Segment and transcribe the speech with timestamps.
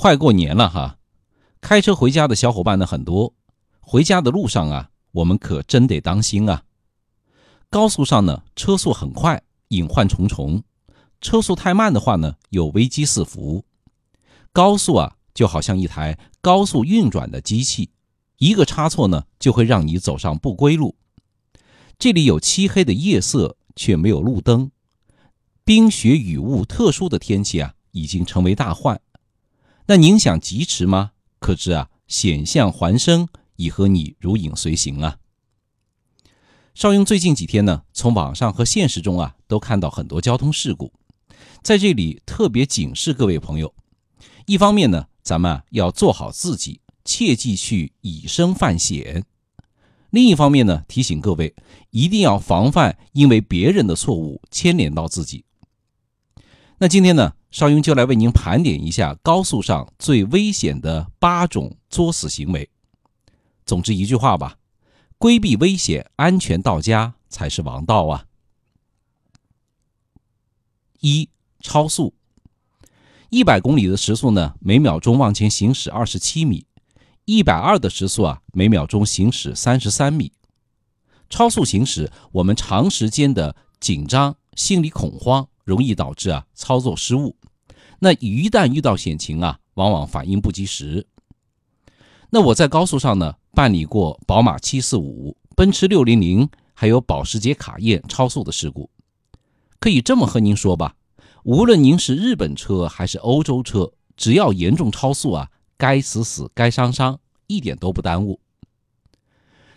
[0.00, 0.96] 快过年了哈，
[1.60, 3.34] 开车回家的小伙伴呢很多，
[3.80, 6.62] 回家的路上啊，我们可真得当心啊。
[7.68, 10.62] 高速上呢，车速很快，隐患重重；
[11.20, 13.62] 车速太慢的话呢，有危机四伏。
[14.54, 17.90] 高速啊，就好像一台高速运转的机器，
[18.38, 20.96] 一个差错呢，就会让你走上不归路。
[21.98, 24.70] 这里有漆黑的夜色，却没有路灯，
[25.62, 28.98] 冰雪雨雾特殊的天气啊，已经成为大患。
[29.90, 31.10] 那您想疾驰吗？
[31.40, 35.18] 可知啊，险象环生，已和你如影随形啊。
[36.76, 40.92] 邵雍最近几天呢，从网上和现实中啊，都看到很多交通事故，
[41.60, 43.74] 在这里特别警示各位朋友：
[44.46, 49.24] 一方面呢，咱们要做好自己，切忌去以身犯险；
[50.10, 51.52] 另一方面呢，提醒各位
[51.90, 55.44] 一定要防范因为别人的错误牵连到自己。
[56.78, 57.32] 那今天呢？
[57.50, 62.70] 邵雍就来为您盘点一下高速上最危险的八种作死行为。
[63.66, 64.58] 总之一句话吧，
[65.18, 68.26] 规避危险，安全到家才是王道啊！
[71.00, 71.28] 一、
[71.60, 72.14] 超速，
[73.30, 76.66] 一百公里的时速呢，每秒钟往前行驶二十七米；
[77.24, 80.32] 一百二的时速啊，每秒钟行驶三十三米。
[81.28, 85.48] 超速行驶，我们长时间的紧张、心理恐慌。
[85.62, 87.36] 容易导致啊操作失误，
[88.00, 91.06] 那一旦遇到险情啊，往往反应不及时。
[92.30, 98.88] 那我在高速上呢办理过宝马七四五、奔驰六零零，还有保时捷卡宴超速的事故。
[99.78, 100.96] 可以这么和您说吧，
[101.44, 108.40] 无论您是日本车还是欧洲车，只要严重超速啊，该死死该伤伤，一点都不耽误。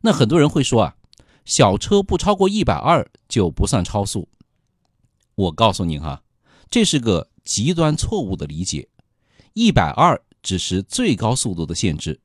[0.00, 0.96] 那很多人会说啊，
[1.44, 4.28] 小车不超过一百二就不算超速。
[5.34, 6.22] 我告诉您哈，
[6.70, 8.86] 这是个极端错误的理解。
[9.54, 12.20] 一百二只是最高速度的限制，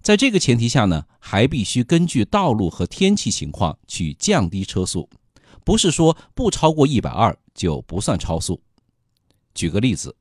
[0.00, 5.10] 在这个前提下呢，还必须根据道路和天气情况去降低车速，
[5.64, 8.62] 不是说不超过一百二就不算超速。
[9.56, 10.14] 举个例子，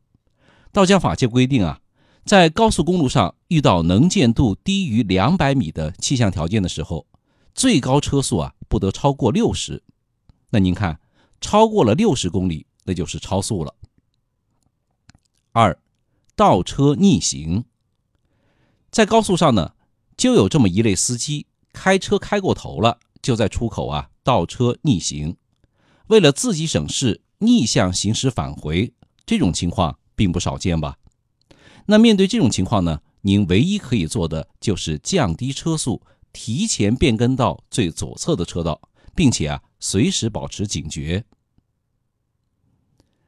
[0.71, 1.81] 道家法界规定啊，
[2.25, 7.05] 在高速公路上遇到能见度低于两百米的气象条件的时候，
[7.53, 9.83] 最高车速啊不得超过六十。
[10.49, 10.99] 那您看。
[11.41, 13.73] 超过了六十公里，那就是超速了。
[15.51, 15.79] 二，
[16.35, 17.65] 倒车逆行，
[18.91, 19.73] 在高速上呢，
[20.15, 25.37] 就有这么一类司机，开车开过头了，就在出口啊倒车逆行，
[26.07, 28.93] 为了自己省事，逆向行驶返回，
[29.25, 30.97] 这种情况并不少见吧？
[31.87, 38.81] 那面对这种情况呢，您唯一可以做的就是降低车速，提前变更到最左侧的车道，
[39.15, 39.63] 并且啊。
[39.81, 41.23] 随时保持警觉。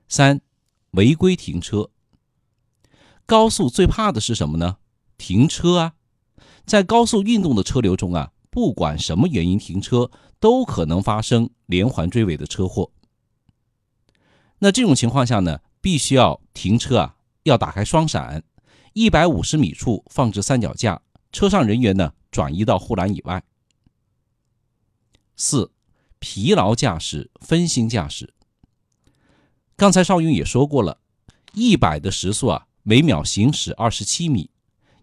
[0.09, 0.41] 三，
[0.91, 1.89] 违规停车。
[3.31, 4.75] 高速最怕的是什么呢？
[5.17, 5.93] 停车啊！
[6.65, 10.11] 在高速运动的车流中啊，不管什么原因停车，
[10.41, 12.91] 都可能发生连环追尾的车祸。
[14.59, 18.43] 那这种情况下呢，必须要停车啊，要打开双闪，
[18.91, 23.41] 一百五十米处放置三脚架，车上人员呢转移到护栏以外。
[25.37, 25.71] 四。
[26.19, 28.33] 疲劳驾驶、分心驾驶。
[29.77, 30.99] 刚才邵雍也说过了，
[31.53, 34.49] 一百的时速啊，每秒行驶二十七米，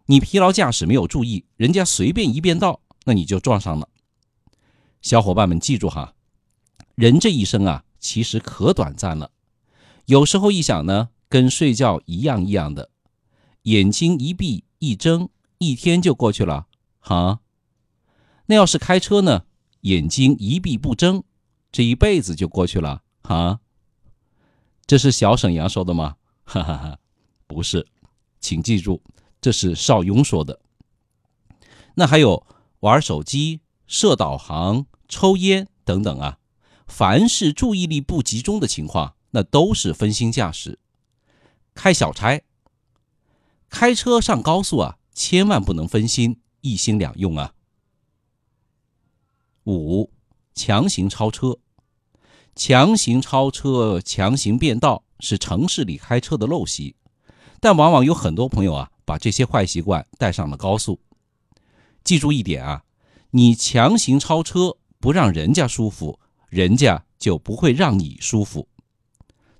[0.06, 3.88] 你疲劳驾驶没有注意，人家随便一变道，那你就撞上了。
[5.00, 6.14] 小伙伴们记住哈，
[6.94, 9.30] 人这一生啊，其实可短暂了，
[10.06, 12.90] 有时候一想呢，跟睡觉一样一样的，
[13.62, 15.28] 眼睛一闭一睁，
[15.58, 16.66] 一天就过去了，
[16.98, 17.40] 哈。
[18.46, 19.44] 那要是开车呢？
[19.82, 21.22] 眼睛一闭不睁，
[21.70, 23.60] 这一辈子就过去了啊！
[24.86, 26.16] 这是小沈阳说的吗？
[26.44, 26.98] 哈哈哈，
[27.48, 27.84] 不是，
[28.38, 29.02] 请记住，
[29.40, 30.60] 这是邵雍说的。
[31.94, 32.46] 那还有
[32.80, 36.38] 玩手机、设导航、抽烟等等啊，
[36.86, 40.78] 凡是注意力不集中的情况，那都是分心驾驶。
[41.74, 42.42] 开小差，
[43.70, 47.54] 开车上高速啊，千万不能分心，一心两用啊！
[49.64, 50.10] 五，
[50.54, 51.58] 强行超车，
[52.54, 56.94] 强行超车、强行变道是城市里开车的陋习，
[57.60, 61.00] 但往往有很多朋友啊，把这些坏习惯带上了高速。
[62.04, 62.84] 记住一点啊，
[63.30, 66.18] 你强行超车不让人家舒服，
[66.48, 68.68] 人家就不会让你舒服。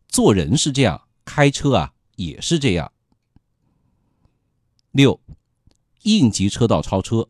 [0.08, 2.92] 做人是这样，开车啊也是这样。
[4.92, 5.20] 六，
[6.02, 7.28] 应急车道超车。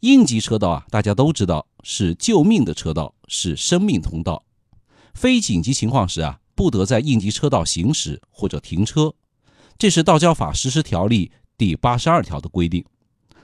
[0.00, 4.44] 应急车道啊，大家都知道是救命的车道，是生命通道。
[5.12, 9.12] 非紧急情况时啊，不得在应急车道行驶或者停车。
[9.78, 12.84] 这是《道交法实施条例》第八十二条的规定，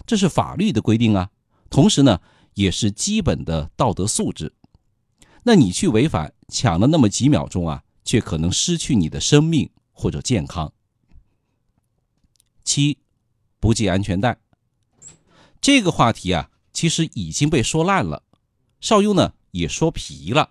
[0.04, 1.30] 这是法律的规定啊。
[1.70, 2.20] 同时呢，
[2.54, 4.52] 也是基本的道德素质。
[5.44, 10.72] 那你去违反，抢了那么几秒钟啊，却可能失去你的生命或者健康。
[12.64, 12.98] 七，
[13.60, 14.36] 不系安全带。
[15.60, 18.24] 这个话题啊，其实已经被说烂了，
[18.80, 20.50] 邵雍呢也说皮了，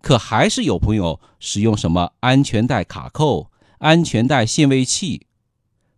[0.00, 3.50] 可还是有朋友使用什么安全带卡扣、
[3.84, 5.26] 安全带限位器。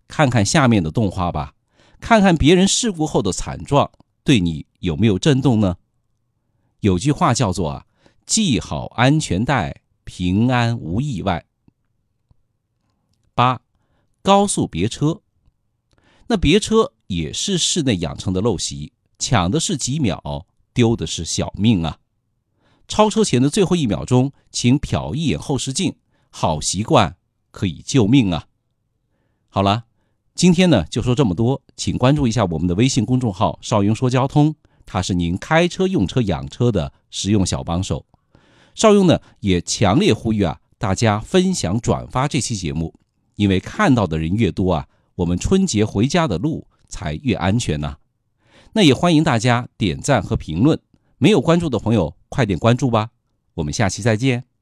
[0.09, 1.55] 看看下面的动画吧，
[2.01, 3.93] 看看别人事故后的惨状。
[4.25, 5.77] 对你有没有震动呢？
[6.81, 7.87] 有句话叫做啊，
[8.27, 11.47] 系好安全带，平安无意外。
[13.37, 13.63] 八，
[14.21, 15.23] 高速别车，
[16.27, 22.01] 那别车也是室内养成的陋习，抢的是几秒，丢的是小命啊！
[22.89, 25.97] 超车前的最后一秒钟，请瞟一眼后视镜，
[26.31, 27.17] 好习惯
[27.57, 28.45] 可以救命啊！
[29.49, 29.85] 好了。
[30.35, 34.55] 今天呢，就说这么多，请关注一下我们的微信公众号“邵雍说交通”，
[34.85, 38.05] 它是您开车、用车、养车的实用小帮手。
[38.75, 42.93] 邵雍呢，也强烈呼吁啊，大家分享转发这期节目，
[43.37, 47.97] 因为看到的人越多啊，我们春节回家的路才越安全呢。
[48.75, 50.79] 那也欢迎大家点赞和评论，
[51.17, 53.09] 没有关注的朋友快点关注吧。
[53.55, 54.56] 我们下期再见。